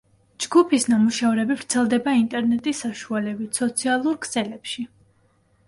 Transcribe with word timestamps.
ჯგუფის 0.43 0.87
ნამუშევრები 0.93 1.57
ვრცელდება 1.59 2.15
ინტერნეტის 2.21 2.81
საშუალებით, 2.87 3.63
სოციალურ 3.63 4.21
ქსელებში. 4.27 4.91